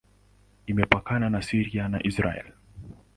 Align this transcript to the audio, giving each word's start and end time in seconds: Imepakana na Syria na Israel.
Imepakana 0.71 1.27
na 1.33 1.41
Syria 1.47 1.83
na 1.93 1.99
Israel. 2.09 2.47